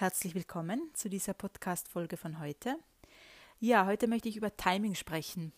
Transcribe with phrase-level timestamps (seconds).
[0.00, 2.74] Herzlich willkommen zu dieser Podcast-Folge von heute.
[3.58, 5.52] Ja, heute möchte ich über Timing sprechen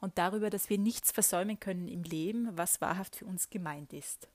[0.00, 4.26] und darüber, dass wir nichts versäumen können im Leben, was wahrhaft für uns gemeint ist.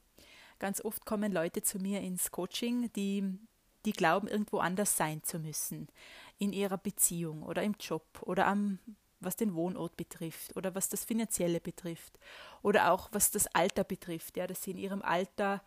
[0.60, 3.38] Ganz oft kommen Leute zu mir ins Coaching, die,
[3.84, 5.90] die glauben, irgendwo anders sein zu müssen.
[6.38, 8.80] In ihrer Beziehung oder im Job oder am
[9.20, 12.18] was den Wohnort betrifft oder was das Finanzielle betrifft
[12.62, 15.62] oder auch was das Alter betrifft, ja, dass sie in ihrem Alter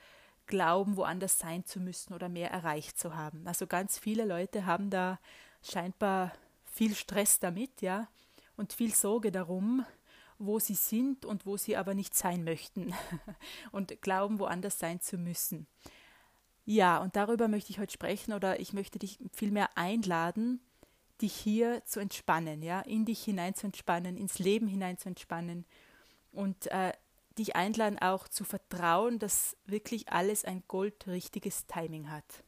[0.47, 3.47] glauben, woanders sein zu müssen oder mehr erreicht zu haben.
[3.47, 5.19] Also ganz viele Leute haben da
[5.63, 6.33] scheinbar
[6.65, 8.09] viel Stress damit, ja,
[8.57, 9.85] und viel Sorge darum,
[10.39, 12.93] wo sie sind und wo sie aber nicht sein möchten
[13.73, 15.67] und glauben, woanders sein zu müssen.
[16.65, 20.61] Ja, und darüber möchte ich heute sprechen oder ich möchte dich vielmehr einladen,
[21.21, 25.65] dich hier zu entspannen, ja, in dich hinein zu entspannen, ins Leben hinein zu entspannen
[26.33, 26.93] und äh,
[27.43, 32.45] dich einladen, auch zu vertrauen, dass wirklich alles ein goldrichtiges Timing hat.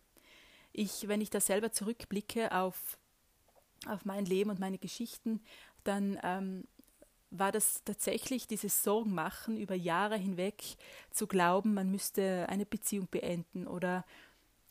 [0.73, 2.99] Ich, wenn ich da selber zurückblicke auf,
[3.87, 5.41] auf mein Leben und meine Geschichten,
[5.85, 6.65] dann ähm,
[7.31, 10.63] war das tatsächlich dieses Sorgenmachen über Jahre hinweg,
[11.11, 14.05] zu glauben, man müsste eine Beziehung beenden oder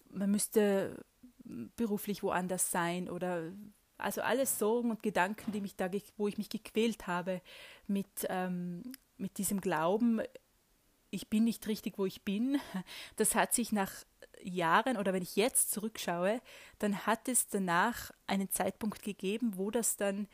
[0.10, 1.04] man müsste
[1.76, 3.52] beruflich woanders sein oder
[3.98, 7.42] also alles Sorgen und Gedanken, die mich da, wo ich mich gequält habe
[7.88, 8.84] mit ähm,
[9.18, 10.22] mit diesem Glauben,
[11.10, 12.60] ich bin nicht richtig, wo ich bin,
[13.16, 13.92] das hat sich nach
[14.42, 16.42] Jahren oder wenn ich jetzt zurückschaue,
[16.80, 20.28] dann hat es danach einen Zeitpunkt gegeben, wo das dann,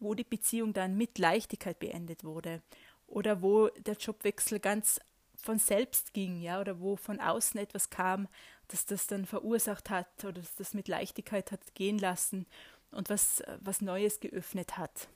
[0.00, 2.62] wo die Beziehung dann mit Leichtigkeit beendet wurde
[3.06, 5.00] oder wo der Jobwechsel ganz
[5.36, 8.28] von selbst ging, ja, oder wo von außen etwas kam,
[8.68, 12.46] das das dann verursacht hat oder das das mit Leichtigkeit hat gehen lassen
[12.90, 15.08] und was, was Neues geöffnet hat.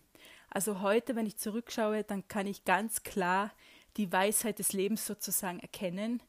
[0.50, 3.52] Also heute, wenn ich zurückschaue, dann kann ich ganz klar
[3.96, 6.22] die Weisheit des Lebens sozusagen erkennen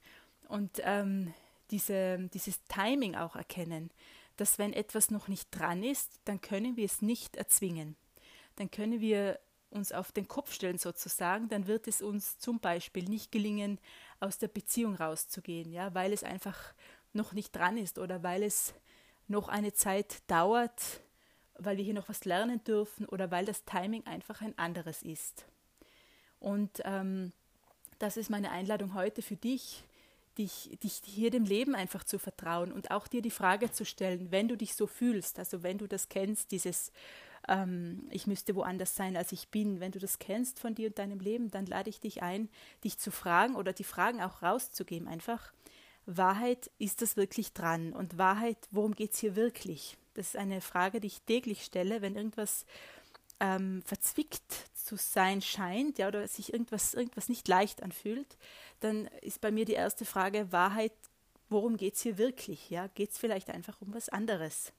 [0.47, 1.33] und ähm,
[1.71, 3.91] diese, dieses Timing auch erkennen,
[4.37, 7.95] dass wenn etwas noch nicht dran ist, dann können wir es nicht erzwingen.
[8.55, 9.39] Dann können wir
[9.69, 13.79] uns auf den Kopf stellen sozusagen, dann wird es uns zum Beispiel nicht gelingen,
[14.19, 16.73] aus der Beziehung rauszugehen, ja, weil es einfach
[17.13, 18.73] noch nicht dran ist oder weil es
[19.27, 21.01] noch eine Zeit dauert,
[21.59, 25.45] weil wir hier noch was lernen dürfen oder weil das Timing einfach ein anderes ist.
[26.39, 27.31] Und ähm,
[27.99, 29.83] das ist meine Einladung heute für dich,
[30.37, 34.31] dich, dich hier dem Leben einfach zu vertrauen und auch dir die Frage zu stellen,
[34.31, 36.91] wenn du dich so fühlst, also wenn du das kennst, dieses
[37.47, 40.99] ähm, ich müsste woanders sein, als ich bin, wenn du das kennst von dir und
[40.99, 42.49] deinem Leben, dann lade ich dich ein,
[42.83, 45.53] dich zu fragen oder die Fragen auch rauszugeben einfach.
[46.05, 47.93] Wahrheit, ist das wirklich dran?
[47.93, 49.97] Und Wahrheit, worum geht es hier wirklich?
[50.17, 52.65] Das ist eine Frage, die ich täglich stelle, wenn irgendwas
[53.39, 58.37] ähm, verzwickt zu sein scheint, ja, oder sich irgendwas, irgendwas nicht leicht anfühlt,
[58.79, 60.93] dann ist bei mir die erste Frage Wahrheit,
[61.49, 62.71] worum geht es hier wirklich?
[62.71, 62.87] Ja?
[62.87, 64.73] Geht es vielleicht einfach um was anderes?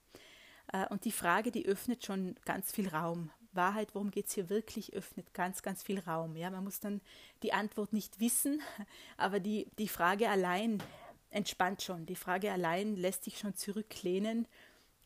[0.72, 3.30] Äh, und die Frage, die öffnet schon ganz viel Raum.
[3.52, 6.36] Wahrheit, worum geht es hier wirklich, öffnet ganz, ganz viel Raum.
[6.36, 6.50] Ja?
[6.50, 7.00] Man muss dann
[7.44, 8.60] die Antwort nicht wissen,
[9.16, 10.82] aber die, die Frage allein
[11.30, 12.06] entspannt schon.
[12.06, 14.48] Die Frage allein lässt sich schon zurücklehnen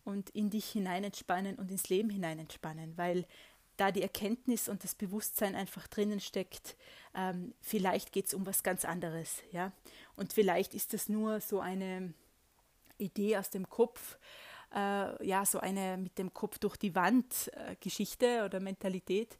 [0.05, 3.27] und in dich hinein entspannen und ins Leben hinein entspannen, weil
[3.77, 6.77] da die Erkenntnis und das Bewusstsein einfach drinnen steckt,
[7.15, 9.73] ähm, vielleicht geht es um was ganz anderes, ja.
[10.17, 12.13] Und vielleicht ist das nur so eine
[12.99, 14.19] Idee aus dem Kopf,
[14.75, 19.39] äh, ja, so eine mit dem Kopf durch die Wand äh, Geschichte oder Mentalität,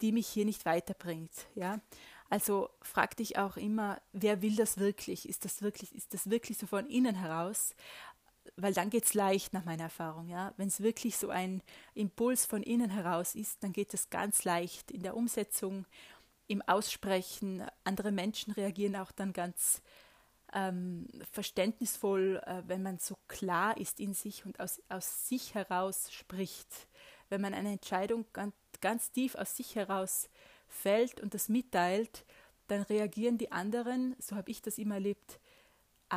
[0.00, 1.80] die mich hier nicht weiterbringt, ja.
[2.30, 5.28] Also frag dich auch immer, wer will das wirklich?
[5.28, 7.74] Ist das wirklich, ist das wirklich so von innen heraus?
[8.56, 10.28] Weil dann geht es leicht nach meiner Erfahrung.
[10.28, 10.52] Ja?
[10.56, 11.62] Wenn es wirklich so ein
[11.94, 15.86] Impuls von innen heraus ist, dann geht es ganz leicht in der Umsetzung,
[16.46, 17.64] im Aussprechen.
[17.84, 19.82] Andere Menschen reagieren auch dann ganz
[20.52, 26.12] ähm, verständnisvoll, äh, wenn man so klar ist in sich und aus, aus sich heraus
[26.12, 26.88] spricht.
[27.28, 30.28] Wenn man eine Entscheidung ganz, ganz tief aus sich heraus
[30.68, 32.24] fällt und das mitteilt,
[32.68, 35.40] dann reagieren die anderen, so habe ich das immer erlebt,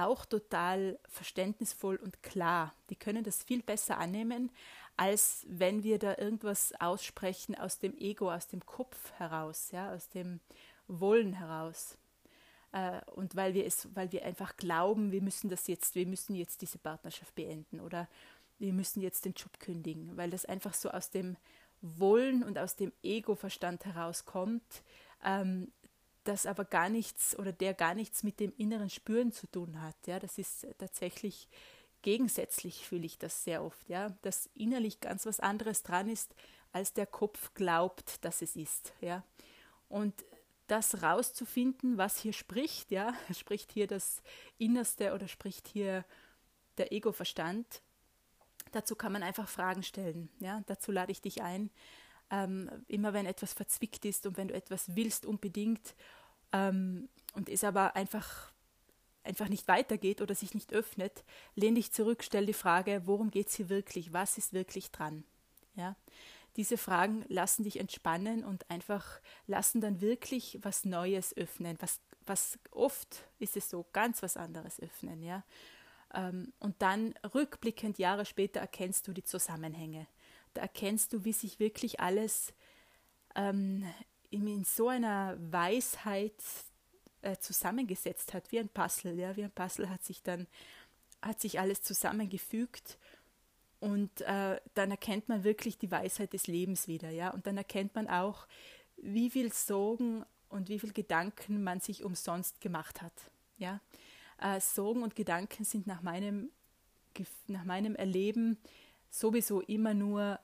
[0.05, 2.73] auch total verständnisvoll und klar.
[2.89, 4.51] Die können das viel besser annehmen,
[4.95, 10.09] als wenn wir da irgendwas aussprechen aus dem Ego, aus dem Kopf heraus, ja, aus
[10.09, 10.39] dem
[10.88, 11.97] Wollen heraus.
[12.71, 16.35] Äh, und weil wir es, weil wir einfach glauben, wir müssen das jetzt, wir müssen
[16.35, 18.07] jetzt diese Partnerschaft beenden oder
[18.59, 21.38] wir müssen jetzt den Job kündigen, weil das einfach so aus dem
[21.81, 24.81] Wollen und aus dem Ego-Verstand herauskommt,
[25.23, 25.71] ähm,
[26.27, 29.95] das aber gar nichts oder der gar nichts mit dem inneren Spüren zu tun hat.
[30.06, 31.47] Ja, das ist tatsächlich
[32.01, 36.35] gegensätzlich, fühle ich das sehr oft, ja, dass innerlich ganz was anderes dran ist,
[36.71, 39.24] als der Kopf glaubt, dass es ist, ja.
[39.89, 40.25] Und
[40.68, 44.21] das rauszufinden, was hier spricht, ja, spricht hier das
[44.57, 46.06] Innerste oder spricht hier
[46.77, 47.81] der Ego-Verstand,
[48.71, 50.30] Dazu kann man einfach Fragen stellen.
[50.39, 50.62] Ja?
[50.68, 51.69] Dazu lade ich dich ein.
[52.29, 55.95] Ähm, immer wenn etwas verzwickt ist und wenn du etwas willst unbedingt
[56.51, 58.51] ähm, und es aber einfach,
[59.24, 61.24] einfach nicht weitergeht oder sich nicht öffnet,
[61.56, 64.12] lehn dich zurück, stell die Frage, worum geht es hier wirklich?
[64.12, 65.24] Was ist wirklich dran?
[65.75, 65.95] Ja?
[66.57, 71.77] Diese Fragen lassen dich entspannen und einfach lassen dann wirklich was Neues öffnen.
[71.80, 75.21] Was, was oft ist es so, ganz was anderes öffnen.
[75.21, 75.44] Ja?
[76.13, 80.07] Ähm, und dann rückblickend Jahre später erkennst du die Zusammenhänge.
[80.57, 82.54] Da erkennst du, wie sich wirklich alles
[83.36, 83.86] ähm,
[84.30, 86.33] in so einer Weisheit
[87.21, 89.13] äh, zusammengesetzt hat, wie ein Puzzle.
[89.13, 89.36] Ja?
[89.36, 90.48] Wie ein Puzzle hat sich dann
[91.21, 92.98] hat sich alles zusammengefügt
[93.80, 97.30] und äh, dann erkennt man wirklich die Weisheit des Lebens wieder, ja.
[97.30, 98.48] Und dann erkennt man auch,
[98.98, 103.13] wie viel Sorgen und wie viel Gedanken man sich umsonst gemacht hat,
[103.57, 103.81] ja.
[104.39, 106.50] Äh, Sorgen und Gedanken sind nach meinem,
[107.48, 108.57] nach meinem Erleben
[109.09, 110.39] sowieso immer nur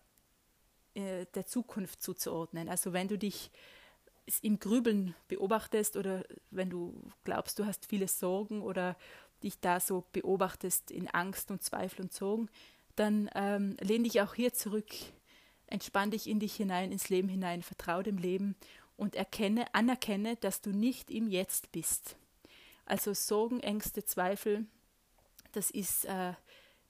[0.96, 2.70] äh, der Zukunft zuzuordnen.
[2.70, 3.52] Also wenn du dich
[4.42, 6.94] im Grübeln beobachtest oder wenn du
[7.24, 8.96] glaubst, du hast viele Sorgen oder
[9.44, 12.50] dich da so beobachtest in Angst und Zweifel und Sorgen,
[12.96, 14.94] dann ähm, lehn dich auch hier zurück,
[15.68, 18.56] entspann dich in dich hinein, ins Leben hinein, vertraue dem Leben
[18.96, 22.16] und erkenne, anerkenne, dass du nicht im Jetzt bist.
[22.86, 24.66] Also Sorgen, Ängste, Zweifel,
[25.52, 26.34] das ist, äh,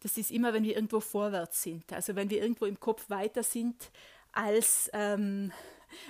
[0.04, 1.92] das ist immer, wenn wir irgendwo vorwärts sind.
[1.94, 3.90] Also wenn wir irgendwo im Kopf weiter sind,
[4.34, 5.54] als, ähm,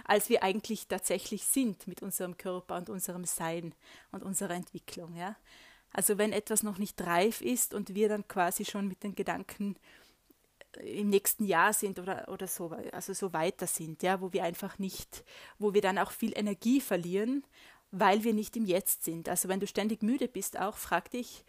[0.04, 3.76] als wir eigentlich tatsächlich sind mit unserem Körper und unserem Sein
[4.12, 5.16] und unserer Entwicklung.
[5.16, 5.36] Ja?
[5.92, 9.76] Also wenn etwas noch nicht reif ist und wir dann quasi schon mit den Gedanken
[10.78, 14.44] äh, im nächsten Jahr sind oder, oder so, also so weiter sind, ja, wo wir
[14.44, 15.24] einfach nicht,
[15.60, 17.46] wo wir dann auch viel Energie verlieren,
[17.92, 19.30] weil wir nicht im Jetzt sind.
[19.30, 21.46] Also wenn du ständig müde bist, auch frag dich,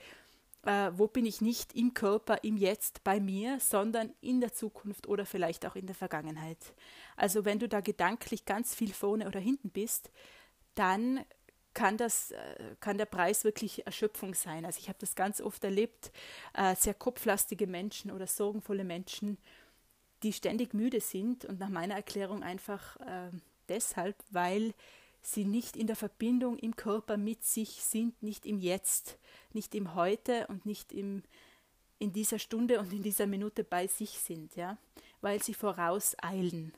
[0.64, 5.06] äh, wo bin ich nicht im Körper, im Jetzt bei mir, sondern in der Zukunft
[5.06, 6.58] oder vielleicht auch in der Vergangenheit.
[7.16, 10.10] Also wenn du da gedanklich ganz viel vorne oder hinten bist,
[10.74, 11.24] dann
[11.74, 14.64] kann, das, äh, kann der Preis wirklich Erschöpfung sein.
[14.64, 16.12] Also ich habe das ganz oft erlebt,
[16.54, 19.38] äh, sehr kopflastige Menschen oder sorgenvolle Menschen,
[20.22, 23.30] die ständig müde sind und nach meiner Erklärung einfach äh,
[23.68, 24.72] deshalb, weil
[25.26, 29.18] sie nicht in der Verbindung im Körper mit sich sind, nicht im Jetzt,
[29.52, 31.22] nicht im Heute und nicht im,
[31.98, 34.76] in dieser Stunde und in dieser Minute bei sich sind, ja,
[35.20, 36.72] weil sie vorauseilen.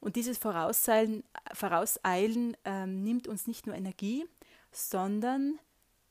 [0.00, 1.22] Und dieses Vorauseilen,
[1.54, 4.26] Vorauseilen ähm, nimmt uns nicht nur Energie,
[4.72, 5.60] sondern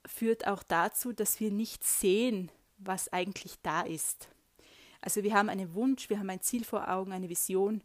[0.06, 4.30] führt auch dazu, dass wir nicht sehen, was eigentlich da ist.
[5.02, 7.84] Also wir haben einen Wunsch, wir haben ein Ziel vor Augen, eine Vision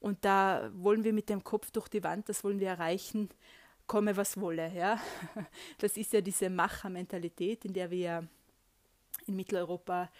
[0.00, 3.28] und da wollen wir mit dem Kopf durch die Wand, das wollen wir erreichen,
[3.86, 4.72] komme was wolle.
[4.74, 5.00] Ja?
[5.78, 8.26] Das ist ja diese Machermentalität, in der wir
[9.26, 10.10] in Mitteleuropa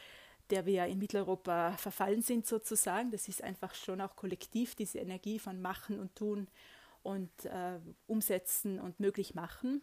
[0.50, 3.10] der wir in Mitteleuropa verfallen sind sozusagen.
[3.10, 6.48] Das ist einfach schon auch kollektiv, diese Energie von Machen und Tun
[7.02, 9.82] und äh, Umsetzen und möglich machen.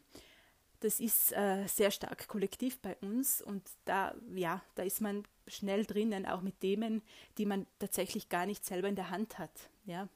[0.80, 5.86] Das ist äh, sehr stark kollektiv bei uns und da, ja, da ist man schnell
[5.86, 7.02] drinnen, auch mit Themen,
[7.38, 9.70] die man tatsächlich gar nicht selber in der Hand hat.
[9.86, 10.08] Ja?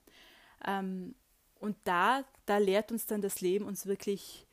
[0.65, 1.15] Ähm,
[1.59, 4.45] und da, da lehrt uns dann das Leben, uns wirklich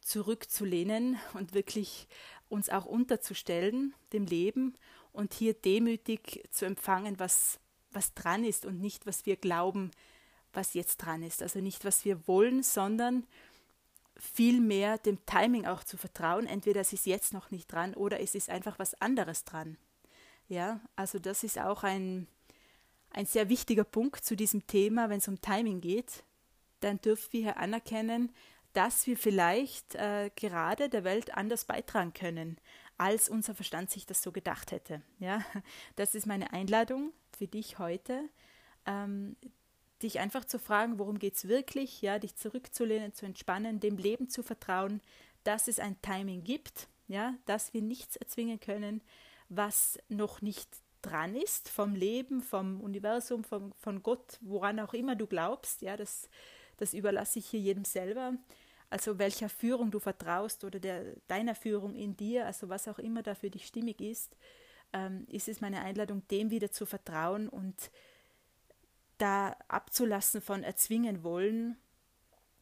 [0.00, 2.08] zurückzulehnen und wirklich
[2.48, 4.74] uns auch unterzustellen dem Leben
[5.12, 7.58] und hier demütig zu empfangen, was,
[7.90, 9.90] was dran ist und nicht, was wir glauben,
[10.52, 11.42] was jetzt dran ist.
[11.42, 13.26] Also nicht, was wir wollen, sondern
[14.22, 16.46] vielmehr dem Timing auch zu vertrauen.
[16.46, 19.76] Entweder es ist jetzt noch nicht dran oder es ist einfach was anderes dran.
[20.48, 22.28] Ja, also das ist auch ein,
[23.10, 26.22] ein sehr wichtiger Punkt zu diesem Thema, wenn es um Timing geht.
[26.80, 28.32] Dann dürfen wir hier anerkennen,
[28.72, 32.58] dass wir vielleicht äh, gerade der Welt anders beitragen können
[32.98, 35.02] als unser Verstand sich das so gedacht hätte.
[35.18, 35.44] Ja,
[35.96, 38.28] das ist meine Einladung für dich heute,
[38.86, 39.36] ähm,
[40.02, 44.28] dich einfach zu fragen, worum geht es wirklich, ja, dich zurückzulehnen, zu entspannen, dem Leben
[44.28, 45.00] zu vertrauen,
[45.44, 49.02] dass es ein Timing gibt, ja, dass wir nichts erzwingen können,
[49.48, 50.68] was noch nicht
[51.02, 55.96] dran ist vom Leben, vom Universum, vom, von Gott, woran auch immer du glaubst, ja,
[55.96, 56.28] das,
[56.76, 58.34] das überlasse ich hier jedem selber.
[58.88, 63.22] Also welcher Führung du vertraust oder der, deiner Führung in dir, also was auch immer
[63.22, 64.36] da für dich stimmig ist,
[64.92, 67.90] ähm, ist es meine Einladung, dem wieder zu vertrauen und
[69.22, 71.76] da abzulassen von erzwingen wollen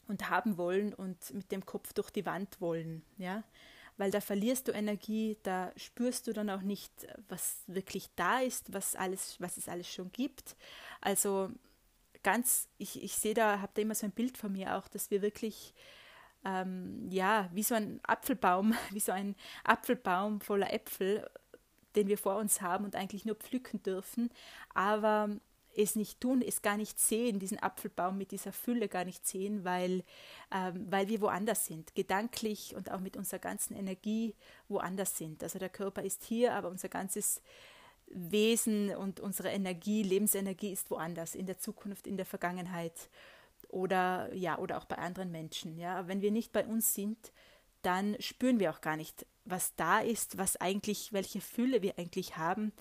[0.07, 3.43] und haben wollen und mit dem Kopf durch die Wand wollen, ja,
[3.97, 6.93] weil da verlierst du Energie, da spürst du dann auch nicht,
[7.29, 10.57] was wirklich da ist, was alles, was es alles schon gibt.
[11.01, 11.51] Also
[12.23, 15.11] ganz, ich, ich sehe da, habe da immer so ein Bild von mir auch, dass
[15.11, 15.75] wir wirklich
[16.45, 21.27] ähm, ja, wie so ein Apfelbaum, wie so ein Apfelbaum voller Äpfel
[21.97, 24.31] den wir vor uns haben und eigentlich nur pflücken dürfen,
[24.75, 25.29] aber
[25.77, 29.65] es nicht tun, es gar nicht sehen, diesen Apfelbaum mit dieser Fülle gar nicht sehen,
[29.65, 30.05] weil,
[30.53, 34.35] ähm, weil wir woanders sind, gedanklich und auch mit unserer ganzen Energie
[34.69, 35.43] woanders sind.
[35.43, 37.41] Also der Körper ist hier, aber unser ganzes
[38.07, 43.09] Wesen und unsere Energie, Lebensenergie ist woanders, in der Zukunft, in der Vergangenheit
[43.69, 45.79] oder ja, oder auch bei anderen Menschen.
[45.79, 47.33] Ja, wenn wir nicht bei uns sind,
[47.83, 52.37] dann spüren wir auch gar nicht, was da ist, was eigentlich, welche Fülle wir eigentlich
[52.37, 52.73] haben,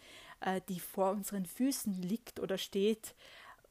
[0.68, 3.14] die vor unseren Füßen liegt oder steht,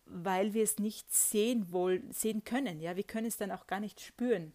[0.05, 2.81] weil wir es nicht sehen wollen, sehen können.
[2.81, 4.53] Ja, wir können es dann auch gar nicht spüren.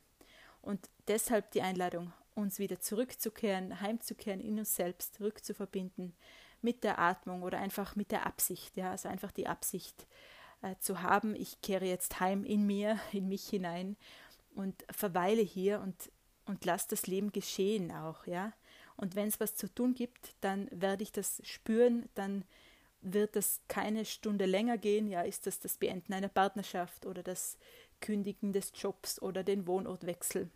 [0.62, 6.16] Und deshalb die Einladung, uns wieder zurückzukehren, heimzukehren in uns selbst, rückzuverbinden
[6.62, 10.08] mit der Atmung oder einfach mit der Absicht, ja, also einfach die Absicht
[10.62, 13.98] äh, zu haben, ich kehre jetzt heim in mir, in mich hinein
[14.56, 16.12] und verweile hier und,
[16.46, 18.54] und lasse das Leben geschehen auch, ja.
[18.96, 22.44] Und wenn es was zu tun gibt, dann werde ich das spüren, dann
[23.02, 27.58] wird das keine Stunde länger gehen, ja, ist das das Beenden einer Partnerschaft oder das
[28.00, 30.50] Kündigen des Jobs oder den Wohnortwechsel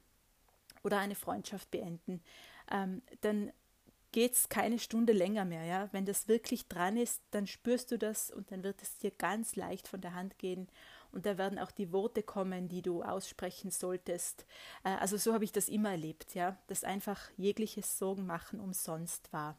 [0.83, 2.21] oder eine Freundschaft beenden,
[2.71, 3.51] ähm, dann
[4.11, 5.63] geht es keine Stunde länger mehr.
[5.63, 5.89] Ja?
[5.91, 9.55] Wenn das wirklich dran ist, dann spürst du das und dann wird es dir ganz
[9.55, 10.67] leicht von der Hand gehen
[11.11, 14.45] und da werden auch die Worte kommen, die du aussprechen solltest.
[14.83, 19.31] Äh, also so habe ich das immer erlebt, ja, dass einfach jegliches Sorgen machen umsonst
[19.33, 19.57] war.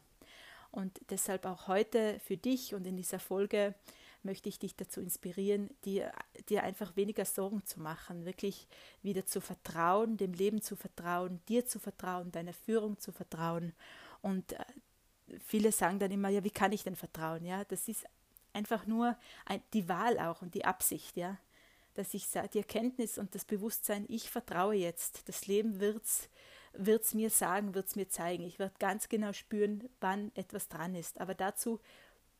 [0.71, 3.73] Und deshalb auch heute für dich und in dieser Folge
[4.21, 6.11] möchte ich dich dazu inspirieren, dir,
[6.49, 8.67] dir einfach weniger Sorgen zu machen, wirklich
[9.01, 13.73] wieder zu vertrauen, dem Leben zu vertrauen, dir zu vertrauen, deiner Führung zu vertrauen
[14.21, 14.65] und äh,
[15.45, 17.45] viele sagen dann immer, ja, wie kann ich denn vertrauen?
[17.45, 18.05] Ja, das ist
[18.53, 21.37] einfach nur ein, die Wahl auch und die Absicht, ja,
[21.93, 26.29] dass ich die Erkenntnis und das Bewusstsein, ich vertraue jetzt, das Leben wird's
[26.73, 28.43] wird's mir sagen, wird's mir zeigen.
[28.43, 31.19] Ich werde ganz genau spüren, wann etwas dran ist.
[31.19, 31.79] Aber dazu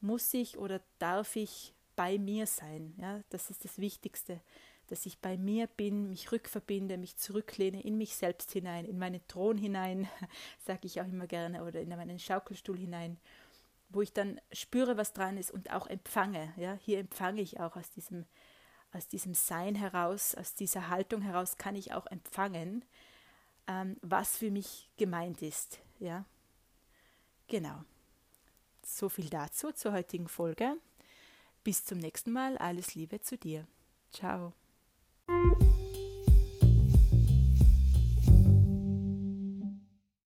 [0.01, 2.93] muss ich oder darf ich bei mir sein.
[2.97, 4.39] Ja, das ist das Wichtigste
[4.89, 9.25] dass ich bei mir bin, mich rückverbinde, mich zurücklehne in mich selbst hinein, in meinen
[9.27, 10.07] Thron hinein,
[10.65, 13.17] sage ich auch immer gerne, oder in meinen Schaukelstuhl hinein,
[13.89, 16.53] wo ich dann spüre, was dran ist und auch empfange.
[16.57, 18.25] Ja, hier empfange ich auch aus diesem,
[18.93, 22.85] aus diesem Sein heraus, aus dieser Haltung heraus kann ich auch empfangen,
[23.67, 25.79] ähm, was für mich gemeint ist.
[25.99, 26.25] Ja,
[27.47, 27.83] genau.
[28.85, 30.77] So viel dazu zur heutigen Folge.
[31.63, 32.57] Bis zum nächsten Mal.
[32.57, 33.67] Alles Liebe zu dir.
[34.11, 34.53] Ciao.